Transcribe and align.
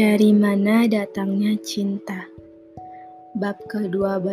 Dari 0.00 0.32
mana 0.32 0.88
datangnya 0.88 1.60
cinta? 1.60 2.24
Bab 3.36 3.60
ke-12, 3.68 4.32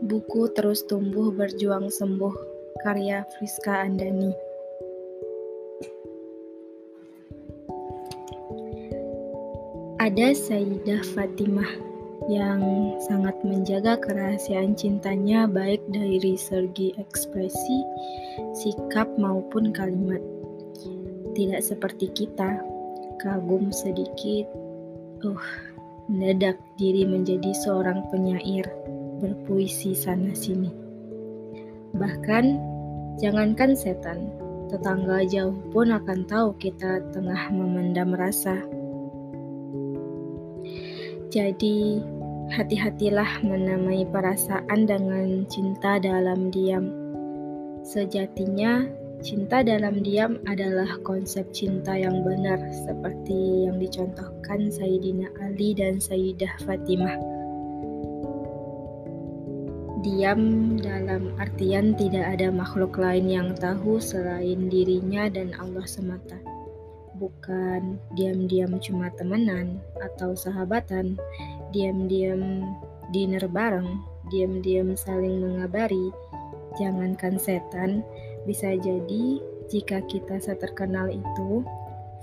buku 0.00 0.48
Terus 0.56 0.80
Tumbuh 0.88 1.28
Berjuang 1.28 1.92
Sembuh, 1.92 2.32
karya 2.80 3.20
Friska 3.36 3.84
Andani. 3.84 4.32
Ada 10.00 10.32
Sayyidah 10.32 11.04
Fatimah 11.12 11.68
yang 12.32 12.96
sangat 13.04 13.36
menjaga 13.44 14.00
kerahasiaan 14.00 14.72
cintanya 14.72 15.44
baik 15.44 15.84
dari 15.92 16.32
segi 16.32 16.96
ekspresi, 16.96 17.78
sikap 18.56 19.12
maupun 19.20 19.68
kalimat. 19.68 20.24
Tidak 21.36 21.60
seperti 21.60 22.08
kita, 22.16 22.56
kagum 23.20 23.68
sedikit, 23.68 24.63
uh, 25.24 25.40
mendadak 26.06 26.60
diri 26.76 27.08
menjadi 27.08 27.56
seorang 27.64 28.04
penyair, 28.12 28.68
berpuisi 29.24 29.96
sana-sini. 29.96 30.68
Bahkan, 31.96 32.44
jangankan 33.16 33.72
setan, 33.72 34.28
tetangga 34.68 35.24
jauh 35.24 35.56
pun 35.72 35.94
akan 35.94 36.28
tahu 36.28 36.52
kita 36.60 37.00
tengah 37.16 37.48
memendam 37.48 38.12
rasa. 38.12 38.60
Jadi, 41.32 42.04
hati-hatilah 42.52 43.42
menamai 43.42 44.04
perasaan 44.06 44.86
dengan 44.86 45.48
cinta 45.48 45.96
dalam 45.98 46.52
diam. 46.52 46.92
Sejatinya, 47.80 48.86
cinta 49.24 49.64
dalam 49.64 50.04
diam 50.04 50.36
adalah 50.44 51.00
konsep 51.00 51.48
cinta 51.56 51.96
yang 51.96 52.20
benar, 52.20 52.60
seperti 52.84 53.64
yang 53.64 53.80
dicontohkan 53.80 54.68
Sayyidina 54.68 55.32
Ali 55.40 55.72
dan 55.72 55.96
Sayyidah 55.96 56.60
Fatimah. 56.68 57.16
Diam 60.04 60.76
dalam 60.76 61.32
artian 61.40 61.96
tidak 61.96 62.36
ada 62.36 62.52
makhluk 62.52 63.00
lain 63.00 63.24
yang 63.32 63.48
tahu 63.56 63.96
selain 63.96 64.68
dirinya 64.68 65.32
dan 65.32 65.56
Allah 65.56 65.88
semata 65.88 66.36
bukan 67.16 67.96
diam-diam 68.18 68.76
cuma 68.82 69.10
temenan 69.14 69.78
atau 70.02 70.34
sahabatan, 70.34 71.14
diam-diam 71.70 72.74
dinner 73.14 73.46
bareng, 73.48 74.02
diam-diam 74.28 74.98
saling 74.98 75.40
mengabari. 75.40 76.10
Jangankan 76.74 77.38
setan, 77.38 78.02
bisa 78.44 78.76
jadi 78.76 79.40
jika 79.72 80.04
kita 80.08 80.40
seterkenal 80.40 81.08
itu, 81.08 81.64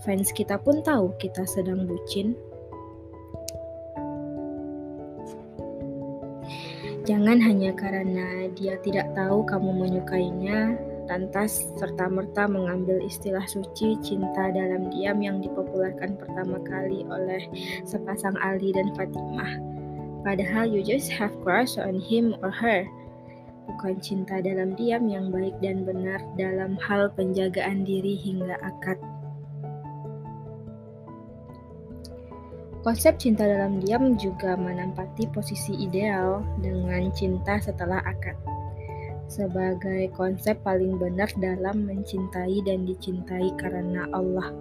fans 0.05 0.29
kita 0.33 0.57
pun 0.61 0.81
tahu 0.85 1.13
kita 1.17 1.45
sedang 1.45 1.89
bucin. 1.89 2.37
Jangan 7.01 7.41
hanya 7.41 7.73
karena 7.73 8.45
dia 8.53 8.77
tidak 8.85 9.09
tahu 9.17 9.41
kamu 9.49 9.73
menyukainya, 9.73 10.77
lantas 11.09 11.65
serta-merta 11.81 12.45
mengambil 12.45 13.01
istilah 13.01 13.43
suci 13.49 13.97
cinta 14.05 14.53
dalam 14.53 14.93
diam 14.93 15.17
yang 15.19 15.41
dipopulerkan 15.41 16.13
pertama 16.15 16.61
kali 16.61 17.01
oleh 17.09 17.49
sepasang 17.83 18.37
Ali 18.39 18.69
dan 18.69 18.93
Fatimah. 18.93 19.59
Padahal 20.21 20.69
you 20.69 20.85
just 20.85 21.09
have 21.09 21.33
crush 21.41 21.81
on 21.81 21.97
him 21.97 22.37
or 22.45 22.53
her. 22.53 22.85
Bukan 23.69 24.01
cinta 24.01 24.41
dalam 24.41 24.73
diam 24.73 25.05
yang 25.05 25.29
baik 25.29 25.57
dan 25.61 25.85
benar 25.85 26.21
dalam 26.39 26.79
hal 26.81 27.13
penjagaan 27.13 27.85
diri 27.85 28.17
hingga 28.17 28.57
akad. 28.61 28.97
Konsep 32.81 33.21
cinta 33.21 33.45
dalam 33.45 33.77
diam 33.77 34.17
juga 34.17 34.57
menempati 34.57 35.29
posisi 35.29 35.77
ideal 35.77 36.41
dengan 36.65 37.13
cinta 37.13 37.61
setelah 37.61 38.01
akad 38.01 38.33
sebagai 39.31 40.11
konsep 40.11 40.59
paling 40.59 40.99
benar 40.99 41.31
dalam 41.39 41.87
mencintai 41.87 42.59
dan 42.67 42.83
dicintai 42.83 43.55
karena 43.55 44.03
Allah. 44.11 44.51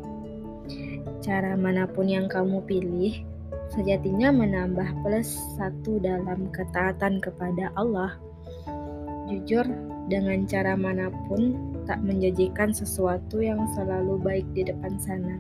Cara 1.18 1.58
mana 1.58 1.90
pun 1.90 2.06
yang 2.06 2.30
kamu 2.30 2.62
pilih, 2.70 3.26
sejatinya 3.74 4.30
menambah 4.30 4.86
plus 5.02 5.34
satu 5.58 5.98
dalam 5.98 6.46
ketaatan 6.54 7.18
kepada 7.18 7.74
Allah. 7.74 8.14
Jujur, 9.30 9.62
dengan 10.10 10.42
cara 10.50 10.74
mana 10.74 11.06
pun 11.30 11.54
tak 11.86 12.02
menjanjikan 12.02 12.74
sesuatu 12.74 13.38
yang 13.38 13.62
selalu 13.78 14.18
baik 14.18 14.46
di 14.58 14.66
depan 14.66 14.98
sana. 14.98 15.38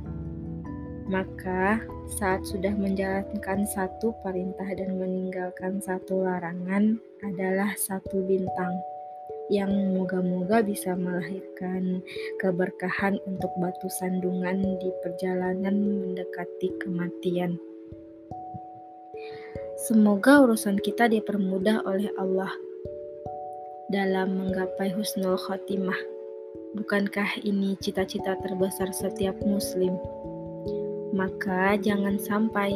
Maka, 1.10 1.82
saat 2.06 2.46
sudah 2.46 2.70
menjalankan 2.70 3.66
satu 3.66 4.14
perintah 4.22 4.70
dan 4.78 4.94
meninggalkan 4.94 5.82
satu 5.82 6.22
larangan, 6.22 7.02
adalah 7.26 7.74
satu 7.74 8.22
bintang 8.22 8.78
yang 9.50 9.98
moga-moga 9.98 10.62
bisa 10.62 10.94
melahirkan 10.94 11.98
keberkahan 12.38 13.18
untuk 13.26 13.50
batu 13.58 13.90
sandungan 13.90 14.78
di 14.78 14.94
perjalanan 15.02 15.74
mendekati 15.74 16.70
kematian. 16.78 17.58
Semoga 19.90 20.46
urusan 20.46 20.78
kita 20.78 21.10
dipermudah 21.10 21.82
oleh 21.82 22.14
Allah 22.14 22.54
dalam 23.90 24.38
menggapai 24.38 24.94
husnul 24.94 25.34
khotimah. 25.34 25.98
Bukankah 26.78 27.42
ini 27.42 27.74
cita-cita 27.82 28.38
terbesar 28.38 28.94
setiap 28.94 29.34
muslim? 29.42 29.98
Maka 31.10 31.74
jangan 31.74 32.14
sampai 32.22 32.70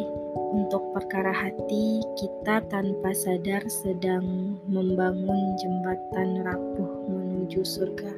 untuk 0.54 0.82
perkara 0.90 1.30
hati 1.30 2.02
kita 2.18 2.66
tanpa 2.66 3.14
sadar 3.14 3.62
sedang 3.70 4.58
membangun 4.66 5.54
jembatan 5.62 6.42
rapuh 6.42 6.90
menuju 7.06 7.62
surga. 7.62 8.10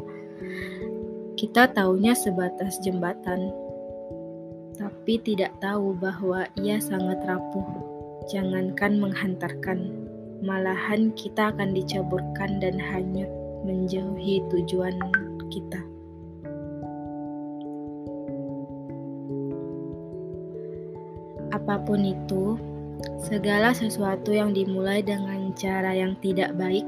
Kita 1.36 1.68
taunya 1.76 2.16
sebatas 2.16 2.80
jembatan, 2.80 3.52
tapi 4.80 5.20
tidak 5.20 5.52
tahu 5.60 5.92
bahwa 6.00 6.48
ia 6.56 6.80
sangat 6.80 7.20
rapuh. 7.28 7.64
Jangankan 8.32 8.96
menghantarkan, 8.96 10.05
malahan 10.44 11.12
kita 11.16 11.52
akan 11.54 11.72
dicaburkan 11.72 12.60
dan 12.60 12.76
hanyut 12.76 13.30
menjauhi 13.64 14.44
tujuan 14.52 14.96
kita. 15.48 15.80
Apa 21.54 21.80
pun 21.82 22.04
itu, 22.04 22.60
segala 23.22 23.72
sesuatu 23.72 24.30
yang 24.30 24.52
dimulai 24.52 25.00
dengan 25.00 25.50
cara 25.56 25.96
yang 25.96 26.14
tidak 26.20 26.52
baik, 26.60 26.84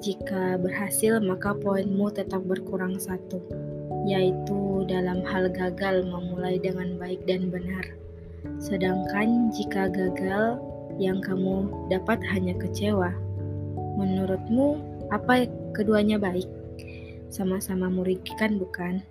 jika 0.00 0.56
berhasil 0.56 1.20
maka 1.20 1.52
poinmu 1.52 2.08
tetap 2.12 2.42
berkurang 2.48 2.96
satu, 2.96 3.40
yaitu 4.08 4.84
dalam 4.88 5.20
hal 5.24 5.48
gagal 5.52 6.04
memulai 6.04 6.60
dengan 6.60 6.96
baik 7.00 7.24
dan 7.28 7.48
benar. 7.48 7.84
Sedangkan 8.60 9.48
jika 9.52 9.88
gagal, 9.88 10.60
yang 10.98 11.22
kamu 11.22 11.68
dapat 11.90 12.22
hanya 12.30 12.54
kecewa. 12.58 13.10
Menurutmu, 13.98 14.78
apa 15.14 15.46
keduanya 15.74 16.18
baik? 16.18 16.46
Sama-sama 17.30 17.90
merugikan, 17.90 18.58
bukan? 18.58 19.02